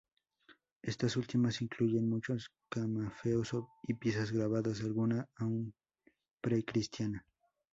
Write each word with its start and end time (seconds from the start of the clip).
Estas 0.81 1.15
últimas 1.15 1.61
incluyen 1.61 2.09
muchos 2.09 2.49
camafeos 2.69 3.51
y 3.83 3.93
piezas 3.93 4.31
grabadas, 4.31 4.81
alguna 4.81 5.29
aún 5.37 5.75
pre-cristiana. 6.41 7.23